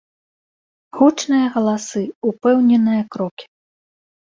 Гучныя 0.99 1.51
галасы, 1.57 2.03
упэўненыя 2.33 3.03
крокі. 3.15 3.45